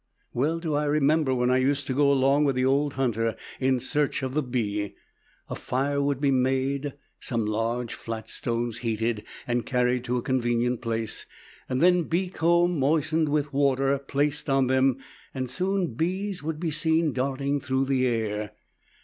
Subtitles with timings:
[0.33, 3.79] Well do I remember when I used to go along with the old hunter in
[3.79, 4.95] search of the bee.
[5.47, 10.81] A fire would be made, some large fiat stones heated and carried to a convenient
[10.81, 11.27] place,
[11.69, 14.97] then bee comb moistened with water, placed on them
[15.35, 18.53] and soon bees would be seen darting through the air.